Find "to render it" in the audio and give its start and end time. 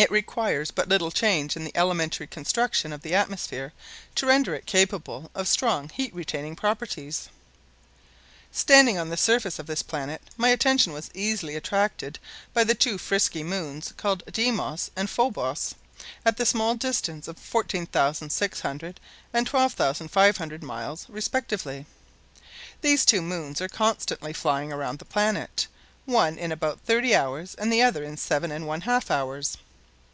4.14-4.64